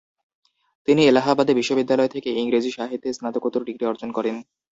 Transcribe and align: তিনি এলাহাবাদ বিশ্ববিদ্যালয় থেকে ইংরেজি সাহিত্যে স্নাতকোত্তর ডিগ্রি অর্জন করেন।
তিনি 0.87 1.01
এলাহাবাদ 1.05 1.47
বিশ্ববিদ্যালয় 1.59 2.13
থেকে 2.15 2.29
ইংরেজি 2.41 2.71
সাহিত্যে 2.71 3.09
স্নাতকোত্তর 3.13 3.61
ডিগ্রি 3.65 3.85
অর্জন 3.87 4.09
করেন। 4.17 4.35